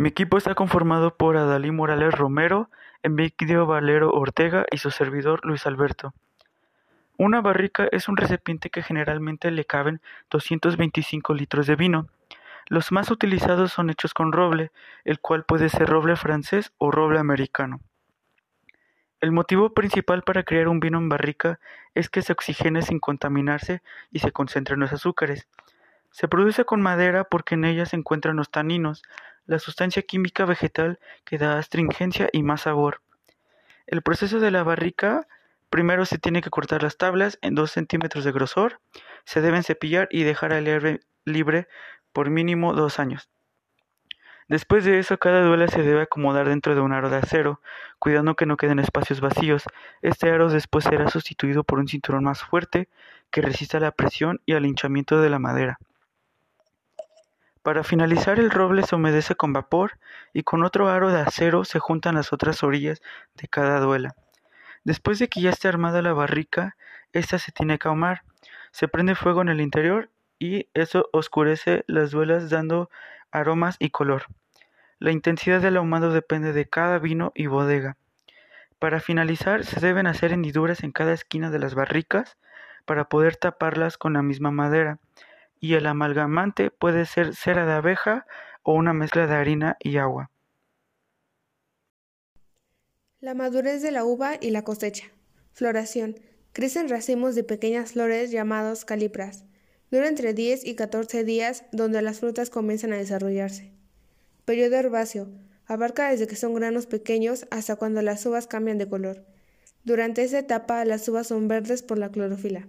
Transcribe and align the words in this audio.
Mi 0.00 0.08
equipo 0.08 0.38
está 0.38 0.54
conformado 0.54 1.14
por 1.14 1.36
Adalí 1.36 1.70
Morales 1.72 2.14
Romero, 2.14 2.70
Emigdio 3.02 3.66
Valero 3.66 4.10
Ortega 4.12 4.64
y 4.72 4.78
su 4.78 4.90
servidor 4.90 5.44
Luis 5.44 5.66
Alberto. 5.66 6.14
Una 7.18 7.42
barrica 7.42 7.86
es 7.92 8.08
un 8.08 8.16
recipiente 8.16 8.70
que 8.70 8.82
generalmente 8.82 9.50
le 9.50 9.66
caben 9.66 10.00
225 10.30 11.34
litros 11.34 11.66
de 11.66 11.76
vino. 11.76 12.08
Los 12.66 12.92
más 12.92 13.10
utilizados 13.10 13.72
son 13.72 13.90
hechos 13.90 14.14
con 14.14 14.32
roble, 14.32 14.72
el 15.04 15.20
cual 15.20 15.44
puede 15.44 15.68
ser 15.68 15.90
roble 15.90 16.16
francés 16.16 16.72
o 16.78 16.90
roble 16.90 17.18
americano. 17.18 17.82
El 19.20 19.32
motivo 19.32 19.74
principal 19.74 20.22
para 20.22 20.44
crear 20.44 20.68
un 20.68 20.80
vino 20.80 20.96
en 20.96 21.10
barrica 21.10 21.60
es 21.94 22.08
que 22.08 22.22
se 22.22 22.32
oxigene 22.32 22.80
sin 22.80 23.00
contaminarse 23.00 23.82
y 24.10 24.20
se 24.20 24.32
concentren 24.32 24.80
los 24.80 24.94
azúcares. 24.94 25.46
Se 26.10 26.28
produce 26.28 26.64
con 26.64 26.80
madera 26.82 27.24
porque 27.24 27.54
en 27.54 27.64
ella 27.64 27.86
se 27.86 27.96
encuentran 27.96 28.36
los 28.36 28.50
taninos, 28.50 29.02
la 29.46 29.58
sustancia 29.58 30.02
química 30.02 30.44
vegetal 30.44 30.98
que 31.24 31.38
da 31.38 31.58
astringencia 31.58 32.28
y 32.32 32.42
más 32.42 32.62
sabor. 32.62 33.02
El 33.86 34.02
proceso 34.02 34.40
de 34.40 34.50
la 34.50 34.62
barrica 34.62 35.26
Primero 35.70 36.04
se 36.04 36.18
tiene 36.18 36.42
que 36.42 36.50
cortar 36.50 36.82
las 36.82 36.96
tablas 36.96 37.38
en 37.42 37.54
2 37.54 37.70
centímetros 37.70 38.24
de 38.24 38.32
grosor, 38.32 38.80
se 39.24 39.40
deben 39.40 39.62
cepillar 39.62 40.08
y 40.10 40.24
dejar 40.24 40.52
al 40.52 40.66
aire 40.66 41.00
libre 41.24 41.68
por 42.12 42.28
mínimo 42.28 42.74
dos 42.74 42.98
años. 42.98 43.30
Después 44.48 44.84
de 44.84 44.98
eso, 44.98 45.16
cada 45.18 45.44
duela 45.44 45.68
se 45.68 45.84
debe 45.84 46.02
acomodar 46.02 46.48
dentro 46.48 46.74
de 46.74 46.80
un 46.80 46.92
aro 46.92 47.08
de 47.08 47.18
acero, 47.18 47.60
cuidando 48.00 48.34
que 48.34 48.46
no 48.46 48.56
queden 48.56 48.80
espacios 48.80 49.20
vacíos. 49.20 49.62
Este 50.02 50.28
aro 50.28 50.50
después 50.50 50.86
será 50.86 51.08
sustituido 51.08 51.62
por 51.62 51.78
un 51.78 51.86
cinturón 51.86 52.24
más 52.24 52.42
fuerte 52.42 52.88
que 53.30 53.40
resista 53.40 53.78
la 53.78 53.92
presión 53.92 54.40
y 54.46 54.54
al 54.54 54.66
hinchamiento 54.66 55.20
de 55.20 55.30
la 55.30 55.38
madera. 55.38 55.78
Para 57.62 57.84
finalizar, 57.84 58.38
el 58.38 58.50
roble 58.50 58.82
se 58.84 58.96
humedece 58.96 59.34
con 59.34 59.52
vapor 59.52 59.98
y 60.32 60.44
con 60.44 60.64
otro 60.64 60.88
aro 60.88 61.10
de 61.10 61.20
acero 61.20 61.64
se 61.64 61.78
juntan 61.78 62.14
las 62.14 62.32
otras 62.32 62.62
orillas 62.62 63.02
de 63.34 63.48
cada 63.48 63.80
duela. 63.80 64.14
Después 64.82 65.18
de 65.18 65.28
que 65.28 65.42
ya 65.42 65.50
esté 65.50 65.68
armada 65.68 66.00
la 66.00 66.14
barrica, 66.14 66.76
esta 67.12 67.38
se 67.38 67.52
tiene 67.52 67.78
que 67.78 67.88
ahumar. 67.88 68.22
Se 68.72 68.88
prende 68.88 69.14
fuego 69.14 69.42
en 69.42 69.50
el 69.50 69.60
interior 69.60 70.08
y 70.38 70.68
eso 70.72 71.10
oscurece 71.12 71.84
las 71.86 72.10
duelas 72.10 72.48
dando 72.48 72.88
aromas 73.30 73.76
y 73.78 73.90
color. 73.90 74.24
La 74.98 75.12
intensidad 75.12 75.60
del 75.60 75.76
ahumado 75.76 76.12
depende 76.12 76.54
de 76.54 76.66
cada 76.66 76.98
vino 76.98 77.32
y 77.34 77.46
bodega. 77.46 77.96
Para 78.78 79.00
finalizar, 79.00 79.64
se 79.64 79.80
deben 79.80 80.06
hacer 80.06 80.32
hendiduras 80.32 80.82
en 80.82 80.92
cada 80.92 81.12
esquina 81.12 81.50
de 81.50 81.58
las 81.58 81.74
barricas 81.74 82.38
para 82.86 83.10
poder 83.10 83.36
taparlas 83.36 83.98
con 83.98 84.14
la 84.14 84.22
misma 84.22 84.50
madera. 84.50 84.98
Y 85.60 85.74
el 85.74 85.86
amalgamante 85.86 86.70
puede 86.70 87.06
ser 87.06 87.36
cera 87.36 87.66
de 87.66 87.72
abeja 87.72 88.26
o 88.62 88.74
una 88.74 88.92
mezcla 88.92 89.26
de 89.26 89.34
harina 89.34 89.76
y 89.78 89.98
agua. 89.98 90.30
La 93.20 93.34
madurez 93.34 93.82
de 93.82 93.90
la 93.90 94.04
uva 94.04 94.38
y 94.40 94.50
la 94.50 94.64
cosecha. 94.64 95.04
Floración. 95.52 96.18
Crecen 96.52 96.88
racimos 96.88 97.34
de 97.34 97.44
pequeñas 97.44 97.92
flores 97.92 98.30
llamados 98.30 98.86
calipras. 98.86 99.44
Dura 99.90 100.08
entre 100.08 100.32
10 100.32 100.64
y 100.64 100.74
14 100.74 101.24
días 101.24 101.64
donde 101.72 102.00
las 102.00 102.20
frutas 102.20 102.48
comienzan 102.48 102.94
a 102.94 102.96
desarrollarse. 102.96 103.74
Periodo 104.46 104.76
herbáceo. 104.76 105.28
Abarca 105.66 106.10
desde 106.10 106.26
que 106.26 106.36
son 106.36 106.54
granos 106.54 106.86
pequeños 106.86 107.46
hasta 107.50 107.76
cuando 107.76 108.00
las 108.00 108.24
uvas 108.24 108.46
cambian 108.46 108.78
de 108.78 108.88
color. 108.88 109.26
Durante 109.84 110.22
esa 110.22 110.38
etapa 110.38 110.84
las 110.84 111.06
uvas 111.08 111.26
son 111.26 111.46
verdes 111.46 111.82
por 111.82 111.98
la 111.98 112.10
clorofila. 112.10 112.68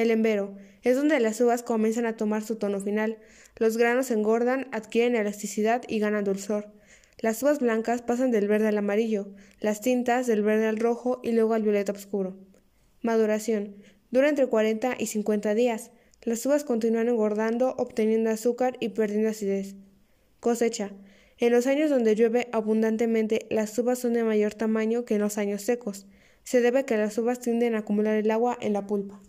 El 0.00 0.10
embero 0.10 0.56
es 0.82 0.96
donde 0.96 1.20
las 1.20 1.38
uvas 1.42 1.62
comienzan 1.62 2.06
a 2.06 2.16
tomar 2.16 2.42
su 2.42 2.56
tono 2.56 2.80
final. 2.80 3.18
Los 3.56 3.76
granos 3.76 4.10
engordan, 4.10 4.66
adquieren 4.72 5.14
elasticidad 5.14 5.82
y 5.88 5.98
ganan 5.98 6.24
dulzor. 6.24 6.72
Las 7.18 7.42
uvas 7.42 7.58
blancas 7.58 8.00
pasan 8.00 8.30
del 8.30 8.48
verde 8.48 8.68
al 8.68 8.78
amarillo, 8.78 9.28
las 9.60 9.82
tintas 9.82 10.26
del 10.26 10.40
verde 10.40 10.68
al 10.68 10.78
rojo 10.78 11.20
y 11.22 11.32
luego 11.32 11.52
al 11.52 11.64
violeta 11.64 11.92
oscuro. 11.92 12.38
Maduración. 13.02 13.76
Dura 14.10 14.30
entre 14.30 14.46
40 14.46 14.94
y 14.98 15.04
50 15.04 15.52
días. 15.52 15.90
Las 16.22 16.46
uvas 16.46 16.64
continúan 16.64 17.10
engordando, 17.10 17.74
obteniendo 17.76 18.30
azúcar 18.30 18.78
y 18.80 18.88
perdiendo 18.90 19.28
acidez. 19.28 19.74
Cosecha. 20.40 20.92
En 21.36 21.52
los 21.52 21.66
años 21.66 21.90
donde 21.90 22.14
llueve 22.14 22.48
abundantemente, 22.52 23.46
las 23.50 23.78
uvas 23.78 23.98
son 23.98 24.14
de 24.14 24.24
mayor 24.24 24.54
tamaño 24.54 25.04
que 25.04 25.16
en 25.16 25.20
los 25.20 25.36
años 25.36 25.60
secos. 25.60 26.06
Se 26.42 26.62
debe 26.62 26.78
a 26.78 26.86
que 26.86 26.96
las 26.96 27.18
uvas 27.18 27.40
tienden 27.40 27.74
a 27.74 27.80
acumular 27.80 28.16
el 28.16 28.30
agua 28.30 28.56
en 28.62 28.72
la 28.72 28.86
pulpa. 28.86 29.20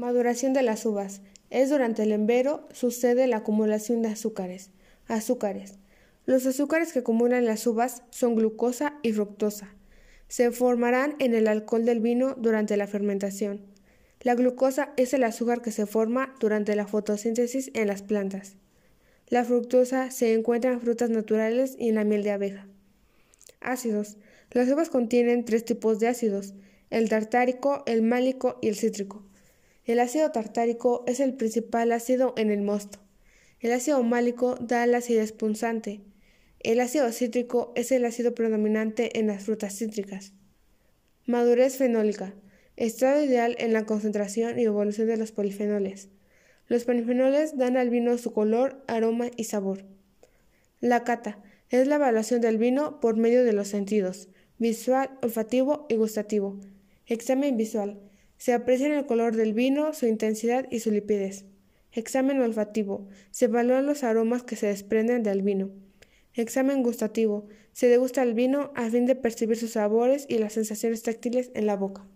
Maduración 0.00 0.54
de 0.54 0.62
las 0.62 0.86
uvas. 0.86 1.20
Es 1.50 1.68
durante 1.68 2.04
el 2.04 2.12
embero 2.12 2.66
sucede 2.72 3.26
la 3.26 3.36
acumulación 3.36 4.00
de 4.00 4.08
azúcares. 4.08 4.70
Azúcares. 5.08 5.74
Los 6.24 6.46
azúcares 6.46 6.94
que 6.94 7.00
acumulan 7.00 7.44
las 7.44 7.66
uvas 7.66 8.02
son 8.08 8.34
glucosa 8.34 8.94
y 9.02 9.12
fructosa. 9.12 9.74
Se 10.26 10.52
formarán 10.52 11.16
en 11.18 11.34
el 11.34 11.46
alcohol 11.48 11.84
del 11.84 12.00
vino 12.00 12.34
durante 12.38 12.78
la 12.78 12.86
fermentación. 12.86 13.60
La 14.22 14.34
glucosa 14.34 14.94
es 14.96 15.12
el 15.12 15.22
azúcar 15.22 15.60
que 15.60 15.70
se 15.70 15.84
forma 15.84 16.34
durante 16.40 16.74
la 16.74 16.86
fotosíntesis 16.86 17.70
en 17.74 17.86
las 17.86 18.00
plantas. 18.00 18.56
La 19.28 19.44
fructosa 19.44 20.10
se 20.10 20.32
encuentra 20.32 20.72
en 20.72 20.80
frutas 20.80 21.10
naturales 21.10 21.76
y 21.78 21.90
en 21.90 21.96
la 21.96 22.04
miel 22.04 22.22
de 22.22 22.30
abeja. 22.30 22.66
Ácidos. 23.60 24.16
Las 24.50 24.66
uvas 24.70 24.88
contienen 24.88 25.44
tres 25.44 25.66
tipos 25.66 25.98
de 25.98 26.08
ácidos, 26.08 26.54
el 26.88 27.10
tartárico, 27.10 27.82
el 27.84 28.00
málico 28.00 28.58
y 28.62 28.68
el 28.68 28.76
cítrico. 28.76 29.26
El 29.84 29.98
ácido 29.98 30.30
tartárico 30.30 31.04
es 31.06 31.20
el 31.20 31.34
principal 31.34 31.92
ácido 31.92 32.34
en 32.36 32.50
el 32.50 32.62
mosto. 32.62 32.98
El 33.60 33.72
ácido 33.72 34.02
málico 34.02 34.56
da 34.60 34.86
la 34.86 34.98
acidez 34.98 35.32
punzante. 35.32 36.00
El 36.60 36.80
ácido 36.80 37.10
cítrico 37.12 37.72
es 37.74 37.90
el 37.92 38.04
ácido 38.04 38.34
predominante 38.34 39.18
en 39.18 39.26
las 39.26 39.44
frutas 39.44 39.74
cítricas. 39.74 40.32
Madurez 41.26 41.76
fenólica. 41.76 42.34
Estado 42.76 43.22
ideal 43.22 43.56
en 43.58 43.72
la 43.72 43.84
concentración 43.84 44.58
y 44.58 44.64
evolución 44.64 45.06
de 45.06 45.16
los 45.16 45.32
polifenoles. 45.32 46.08
Los 46.66 46.84
polifenoles 46.84 47.56
dan 47.56 47.76
al 47.76 47.90
vino 47.90 48.16
su 48.16 48.32
color, 48.32 48.82
aroma 48.86 49.30
y 49.36 49.44
sabor. 49.44 49.84
La 50.80 51.04
cata 51.04 51.42
es 51.68 51.86
la 51.86 51.96
evaluación 51.96 52.40
del 52.40 52.58
vino 52.58 53.00
por 53.00 53.16
medio 53.16 53.44
de 53.44 53.52
los 53.52 53.68
sentidos, 53.68 54.28
visual, 54.58 55.10
olfativo 55.22 55.86
y 55.88 55.96
gustativo. 55.96 56.58
Examen 57.06 57.56
visual. 57.56 58.00
Se 58.40 58.54
aprecia 58.54 58.98
el 58.98 59.04
color 59.04 59.36
del 59.36 59.52
vino, 59.52 59.92
su 59.92 60.06
intensidad 60.06 60.66
y 60.70 60.80
su 60.80 60.90
lipidez. 60.90 61.44
Examen 61.92 62.40
olfativo. 62.40 63.06
Se 63.30 63.44
evalúan 63.44 63.84
los 63.84 64.02
aromas 64.02 64.42
que 64.42 64.56
se 64.56 64.68
desprenden 64.68 65.22
del 65.22 65.42
vino. 65.42 65.68
Examen 66.32 66.82
gustativo. 66.82 67.48
Se 67.74 67.88
degusta 67.88 68.22
el 68.22 68.32
vino 68.32 68.72
a 68.74 68.88
fin 68.88 69.04
de 69.04 69.14
percibir 69.14 69.58
sus 69.58 69.72
sabores 69.72 70.24
y 70.26 70.38
las 70.38 70.54
sensaciones 70.54 71.02
táctiles 71.02 71.50
en 71.52 71.66
la 71.66 71.76
boca. 71.76 72.06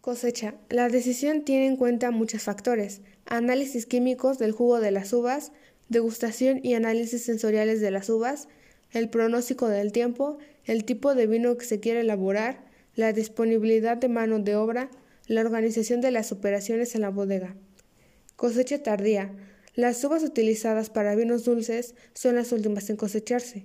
Cosecha. 0.00 0.54
La 0.70 0.88
decisión 0.88 1.44
tiene 1.44 1.66
en 1.66 1.76
cuenta 1.76 2.10
muchos 2.12 2.44
factores. 2.44 3.02
Análisis 3.26 3.84
químicos 3.84 4.38
del 4.38 4.52
jugo 4.52 4.80
de 4.80 4.90
las 4.90 5.12
uvas, 5.12 5.52
degustación 5.90 6.60
y 6.62 6.72
análisis 6.72 7.24
sensoriales 7.24 7.82
de 7.82 7.90
las 7.90 8.08
uvas, 8.08 8.48
el 8.90 9.10
pronóstico 9.10 9.68
del 9.68 9.92
tiempo, 9.92 10.38
el 10.64 10.86
tipo 10.86 11.14
de 11.14 11.26
vino 11.26 11.58
que 11.58 11.66
se 11.66 11.78
quiere 11.78 12.00
elaborar, 12.00 12.64
la 12.94 13.12
disponibilidad 13.12 13.98
de 13.98 14.08
mano 14.08 14.38
de 14.38 14.56
obra, 14.56 14.90
la 15.30 15.42
organización 15.42 16.00
de 16.00 16.10
las 16.10 16.32
operaciones 16.32 16.96
en 16.96 17.02
la 17.02 17.10
bodega. 17.10 17.54
Cosecha 18.34 18.82
tardía. 18.82 19.32
Las 19.76 20.02
uvas 20.02 20.24
utilizadas 20.24 20.90
para 20.90 21.14
vinos 21.14 21.44
dulces 21.44 21.94
son 22.14 22.34
las 22.34 22.50
últimas 22.50 22.90
en 22.90 22.96
cosecharse. 22.96 23.62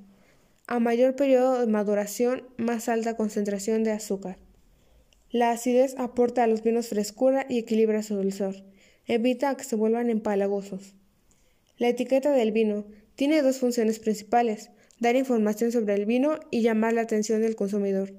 A 0.67 0.79
mayor 0.79 1.15
periodo 1.15 1.59
de 1.59 1.65
maduración, 1.65 2.43
más 2.57 2.87
alta 2.87 3.17
concentración 3.17 3.83
de 3.83 3.93
azúcar. 3.93 4.37
La 5.31 5.49
acidez 5.49 5.95
aporta 5.97 6.43
a 6.43 6.47
los 6.47 6.61
vinos 6.61 6.89
frescura 6.89 7.47
y 7.49 7.57
equilibra 7.57 8.03
su 8.03 8.15
dulzor. 8.15 8.57
Evita 9.07 9.57
que 9.57 9.63
se 9.63 9.75
vuelvan 9.75 10.11
empalagosos. 10.11 10.93
La 11.79 11.87
etiqueta 11.87 12.31
del 12.31 12.51
vino 12.51 12.85
tiene 13.15 13.41
dos 13.41 13.57
funciones 13.57 13.97
principales, 13.97 14.69
dar 14.99 15.15
información 15.15 15.71
sobre 15.71 15.95
el 15.95 16.05
vino 16.05 16.39
y 16.51 16.61
llamar 16.61 16.93
la 16.93 17.01
atención 17.01 17.41
del 17.41 17.55
consumidor. 17.55 18.13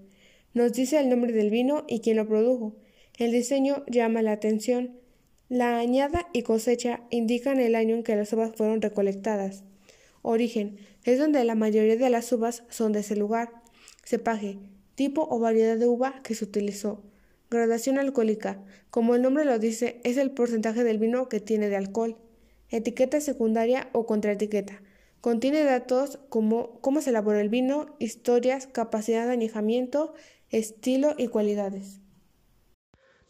Nos 0.53 0.73
dice 0.73 0.99
el 0.99 1.09
nombre 1.09 1.33
del 1.33 1.51
vino 1.51 1.85
y 1.87 2.01
quién 2.01 2.17
lo 2.17 2.27
produjo. 2.27 2.75
El 3.19 3.33
diseño 3.33 3.83
llama 3.87 4.21
la 4.21 4.33
atención, 4.33 5.01
la 5.49 5.79
añada 5.79 6.29
y 6.35 6.43
cosecha 6.43 7.01
indican 7.09 7.61
el 7.61 7.75
año 7.75 7.95
en 7.95 8.03
que 8.03 8.15
las 8.15 8.31
uvas 8.35 8.53
fueron 8.55 8.83
recolectadas. 8.83 9.65
Origen 10.21 10.77
es 11.05 11.19
donde 11.19 11.43
la 11.45 11.55
mayoría 11.55 11.97
de 11.97 12.11
las 12.11 12.31
uvas 12.33 12.65
son 12.69 12.93
de 12.93 13.01
ese 13.01 13.17
lugar. 13.17 13.63
Cepaje, 14.05 14.59
tipo 14.97 15.27
o 15.31 15.39
variedad 15.39 15.79
de 15.79 15.87
uva 15.87 16.21
que 16.25 16.35
se 16.35 16.45
utilizó. 16.45 17.05
Gradación 17.49 17.99
alcohólica, 17.99 18.63
como 18.91 19.15
el 19.15 19.23
nombre 19.23 19.47
lo 19.47 19.59
dice, 19.59 20.01
es 20.05 20.19
el 20.19 20.33
porcentaje 20.33 20.85
del 20.85 20.99
vino 20.99 21.31
que 21.31 21.41
tiene 21.41 21.71
de 21.71 21.77
alcohol. 21.77 22.19
Etiqueta 22.69 23.21
secundaria 23.23 23.89
o 23.93 24.05
contraetiqueta. 24.05 24.83
Contiene 25.23 25.65
datos 25.65 26.19
como 26.29 26.81
cómo 26.83 27.01
se 27.01 27.11
elaboró 27.11 27.39
el 27.39 27.49
vino, 27.49 27.97
historias, 27.99 28.67
capacidad 28.67 29.25
de 29.27 29.33
añejamiento, 29.33 30.13
estilo 30.51 31.15
y 31.17 31.29
cualidades. 31.29 32.01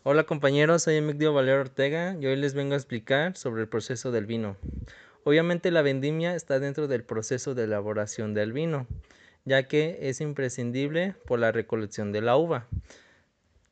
Hola 0.08 0.22
compañeros, 0.22 0.84
soy 0.84 0.94
Emigdio 0.94 1.32
Valero 1.32 1.62
Ortega 1.62 2.16
y 2.20 2.26
hoy 2.26 2.36
les 2.36 2.54
vengo 2.54 2.74
a 2.74 2.76
explicar 2.76 3.36
sobre 3.36 3.62
el 3.62 3.68
proceso 3.68 4.12
del 4.12 4.24
vino. 4.24 4.56
Obviamente 5.24 5.72
la 5.72 5.82
vendimia 5.82 6.36
está 6.36 6.60
dentro 6.60 6.86
del 6.86 7.02
proceso 7.02 7.56
de 7.56 7.64
elaboración 7.64 8.32
del 8.32 8.52
vino, 8.52 8.86
ya 9.44 9.64
que 9.64 9.98
es 10.02 10.20
imprescindible 10.20 11.16
por 11.26 11.40
la 11.40 11.50
recolección 11.50 12.12
de 12.12 12.20
la 12.20 12.36
uva. 12.36 12.68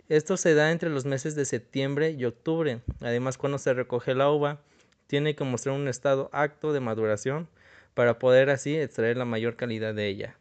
Esto 0.08 0.36
se 0.36 0.54
da 0.54 0.72
entre 0.72 0.90
los 0.90 1.04
meses 1.04 1.36
de 1.36 1.44
septiembre 1.44 2.10
y 2.10 2.24
octubre. 2.24 2.80
Además, 3.00 3.38
cuando 3.38 3.58
se 3.58 3.72
recoge 3.72 4.16
la 4.16 4.28
uva, 4.28 4.60
tiene 5.06 5.36
que 5.36 5.44
mostrar 5.44 5.76
un 5.76 5.86
estado 5.86 6.30
acto 6.32 6.72
de 6.72 6.80
maduración 6.80 7.46
para 7.94 8.18
poder 8.18 8.50
así 8.50 8.76
extraer 8.76 9.16
la 9.16 9.24
mayor 9.24 9.54
calidad 9.54 9.94
de 9.94 10.08
ella. 10.08 10.36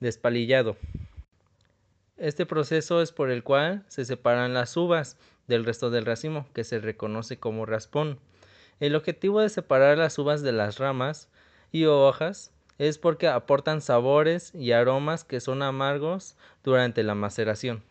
Despalillado. 0.00 0.78
Este 2.26 2.44
proceso 2.44 3.02
es 3.02 3.12
por 3.12 3.30
el 3.30 3.44
cual 3.44 3.84
se 3.86 4.04
separan 4.04 4.52
las 4.52 4.76
uvas 4.76 5.16
del 5.46 5.64
resto 5.64 5.90
del 5.90 6.04
racimo, 6.04 6.44
que 6.54 6.64
se 6.64 6.80
reconoce 6.80 7.38
como 7.38 7.66
raspón. 7.66 8.18
El 8.80 8.96
objetivo 8.96 9.40
de 9.40 9.48
separar 9.48 9.96
las 9.96 10.18
uvas 10.18 10.42
de 10.42 10.50
las 10.50 10.78
ramas 10.78 11.28
y 11.70 11.84
hojas 11.84 12.50
es 12.78 12.98
porque 12.98 13.28
aportan 13.28 13.80
sabores 13.80 14.52
y 14.56 14.72
aromas 14.72 15.22
que 15.22 15.38
son 15.38 15.62
amargos 15.62 16.34
durante 16.64 17.04
la 17.04 17.14
maceración. 17.14 17.84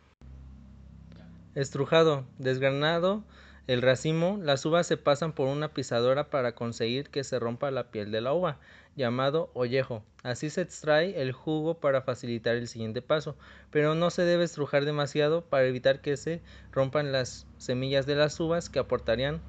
Estrujado, 1.56 2.26
desgranado 2.38 3.24
el 3.68 3.82
racimo, 3.82 4.38
las 4.44 4.66
uvas 4.66 4.86
se 4.86 4.98
pasan 4.98 5.32
por 5.32 5.48
una 5.48 5.70
pisadora 5.70 6.30
para 6.30 6.56
conseguir 6.56 7.10
que 7.10 7.24
se 7.24 7.40
rompa 7.40 7.72
la 7.72 7.90
piel 7.90 8.12
de 8.12 8.20
la 8.20 8.34
uva, 8.34 8.60
llamado 8.96 9.52
ollejo. 9.54 10.04
Así 10.24 10.50
se 10.50 10.62
extrae 10.62 11.22
el 11.22 11.32
jugo 11.32 11.80
para 11.80 12.02
facilitar 12.02 12.56
el 12.56 12.68
siguiente 12.68 13.02
paso, 13.02 13.38
pero 13.70 13.96
no 13.96 14.10
se 14.10 14.24
debe 14.24 14.44
estrujar 14.44 14.86
demasiado 14.86 15.46
para 15.46 15.66
evitar 15.66 16.02
que 16.02 16.18
se 16.18 16.42
rompan 16.72 17.12
las 17.12 17.46
semillas 17.58 18.06
de 18.06 18.16
las 18.16 18.40
uvas 18.40 18.70
que 18.70 18.80
aportarían 18.80 19.42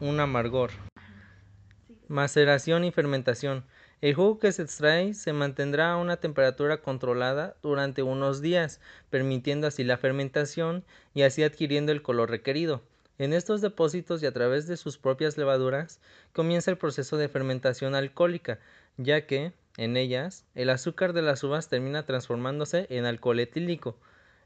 un 0.00 0.20
amargor. 0.20 0.70
Maceración 2.08 2.84
y 2.84 2.90
fermentación. 2.90 3.64
El 4.00 4.14
jugo 4.14 4.38
que 4.38 4.50
se 4.52 4.62
extrae 4.62 5.12
se 5.12 5.34
mantendrá 5.34 5.92
a 5.92 5.96
una 5.98 6.16
temperatura 6.16 6.80
controlada 6.80 7.56
durante 7.62 8.02
unos 8.02 8.40
días, 8.40 8.80
permitiendo 9.10 9.66
así 9.66 9.84
la 9.84 9.98
fermentación 9.98 10.84
y 11.12 11.22
así 11.22 11.42
adquiriendo 11.42 11.92
el 11.92 12.00
color 12.00 12.30
requerido. 12.30 12.82
En 13.20 13.34
estos 13.34 13.60
depósitos 13.60 14.22
y 14.22 14.26
a 14.26 14.32
través 14.32 14.66
de 14.66 14.78
sus 14.78 14.96
propias 14.96 15.36
levaduras 15.36 16.00
comienza 16.32 16.70
el 16.70 16.78
proceso 16.78 17.18
de 17.18 17.28
fermentación 17.28 17.94
alcohólica, 17.94 18.60
ya 18.96 19.26
que, 19.26 19.52
en 19.76 19.98
ellas, 19.98 20.46
el 20.54 20.70
azúcar 20.70 21.12
de 21.12 21.20
las 21.20 21.44
uvas 21.44 21.68
termina 21.68 22.06
transformándose 22.06 22.86
en 22.88 23.04
alcohol 23.04 23.38
etílico. 23.40 23.98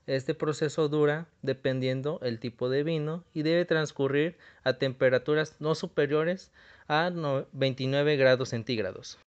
Este 0.08 0.34
proceso 0.34 0.88
dura 0.88 1.28
dependiendo 1.40 2.18
el 2.24 2.40
tipo 2.40 2.68
de 2.68 2.82
vino 2.82 3.22
y 3.32 3.44
debe 3.44 3.64
transcurrir 3.64 4.36
a 4.64 4.72
temperaturas 4.72 5.54
no 5.60 5.76
superiores 5.76 6.50
a 6.88 7.12
29 7.52 8.16
grados 8.16 8.48
centígrados. 8.48 9.18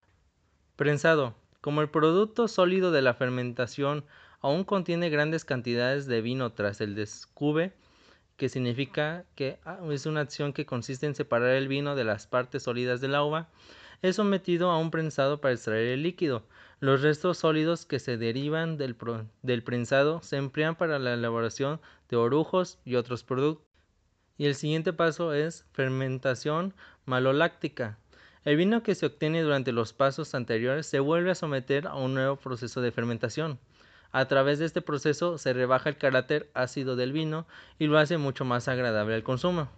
Prensado. 0.75 1.37
Como 1.60 1.82
el 1.82 1.88
producto 1.88 2.49
sólido 2.49 2.90
de 2.90 3.02
la 3.02 3.14
fermentación 3.14 4.04
aún 4.40 4.64
contiene 4.64 5.08
grandes 5.08 5.44
cantidades 5.44 6.06
de 6.06 6.20
vino 6.20 6.50
tras 6.52 6.81
el 6.81 6.96
descube, 6.96 7.72
que 8.37 8.49
significa 8.49 9.25
que 9.35 9.59
ah, 9.65 9.79
es 9.91 10.06
una 10.06 10.21
acción 10.21 10.53
que 10.53 10.67
consiste 10.67 11.06
en 11.06 11.15
separar 11.15 11.50
el 11.50 11.69
vino 11.69 11.97
de 11.97 12.05
las 12.05 12.27
partes 12.27 12.65
sólidas 12.65 13.00
de 13.00 13.09
la 13.09 13.23
uva, 13.23 13.49
es 14.03 14.17
sometido 14.17 14.71
a 14.71 14.79
un 14.79 14.91
prensado 14.91 15.41
para 15.41 15.55
extraer 15.55 15.88
el 15.88 16.03
líquido. 16.03 16.44
Los 16.81 17.00
restos 17.03 17.38
sólidos 17.38 17.87
que 17.87 17.99
se 17.99 18.19
derivan 18.19 18.77
del, 18.77 18.97
del 19.43 19.62
prensado 19.62 20.21
se 20.23 20.37
emplean 20.37 20.77
para 20.77 20.99
la 20.99 21.15
elaboración 21.15 21.81
de 22.11 22.17
orujos 22.17 22.79
y 22.85 22.97
otros 22.97 23.25
productos. 23.25 23.67
Y 24.37 24.44
el 24.47 24.55
siguiente 24.55 24.93
paso 24.93 25.33
es 25.33 25.65
fermentación 25.73 26.75
maloláctica. 27.06 27.99
El 28.44 28.56
vino 28.56 28.83
que 28.83 28.94
se 28.94 29.06
obtiene 29.06 29.43
durante 29.43 29.73
los 29.73 29.94
pasos 29.94 30.35
anteriores 30.35 30.87
se 30.87 31.00
vuelve 31.00 31.31
a 31.31 31.35
someter 31.35 31.87
a 31.87 31.94
un 31.94 32.15
nuevo 32.15 32.37
proceso 32.37 32.83
de 32.83 32.93
fermentación. 32.93 33.59
A 34.16 34.28
través 34.28 34.58
de 34.58 34.64
este 34.64 34.80
proceso 34.80 35.36
se 35.36 35.52
rebaja 35.52 35.90
el 35.90 35.98
carácter 35.98 36.48
ácido 36.54 36.96
del 36.96 37.12
vino 37.12 37.46
y 37.78 37.86
lo 37.86 37.98
hace 37.98 38.16
mucho 38.16 38.46
más 38.46 38.66
agradable 38.66 39.14
al 39.14 39.22
consumo. 39.22 39.68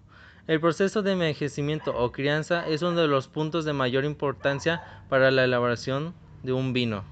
El 0.46 0.60
proceso 0.60 1.02
de 1.02 1.10
envejecimiento 1.10 1.90
o 1.98 2.12
crianza 2.12 2.64
es 2.68 2.82
uno 2.82 3.00
de 3.00 3.08
los 3.08 3.26
puntos 3.26 3.64
de 3.64 3.72
mayor 3.72 4.04
importancia 4.04 5.02
para 5.08 5.32
la 5.32 5.42
elaboración 5.42 6.14
de 6.44 6.52
un 6.52 6.72
vino. 6.72 7.04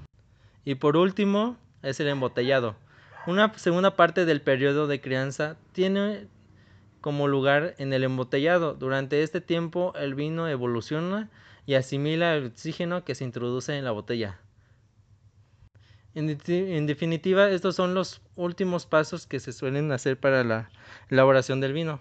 Y 0.63 0.75
por 0.75 0.95
último 0.95 1.57
es 1.83 1.99
el 1.99 2.07
embotellado. 2.07 2.77
Una 3.25 3.53
segunda 3.57 3.97
parte 3.97 4.23
del 4.23 4.39
periodo 4.39 4.87
de 4.87 5.01
crianza 5.01 5.57
tiene 5.73 6.27
como 7.01 7.27
lugar 7.27 7.75
en 7.77 7.91
el 7.91 8.05
embotellado. 8.05 8.73
Durante 8.73 9.21
este 9.21 9.41
tiempo 9.41 9.91
el 9.97 10.15
vino 10.15 10.47
evoluciona 10.47 11.29
y 11.65 11.73
asimila 11.73 12.35
el 12.35 12.45
oxígeno 12.45 13.03
que 13.03 13.15
se 13.15 13.25
introduce 13.25 13.77
en 13.77 13.83
la 13.83 13.91
botella. 13.91 14.39
En, 16.17 16.87
definitiva, 16.87 17.47
estos 17.51 17.75
son 17.75 17.93
los 17.93 18.21
últimos 18.35 18.87
pasos 18.87 19.27
que 19.27 19.39
se 19.39 19.53
suelen 19.53 19.91
hacer 19.91 20.19
para 20.19 20.43
la 20.43 20.71
elaboración 21.11 21.61
del 21.61 21.73
vino. 21.73 21.99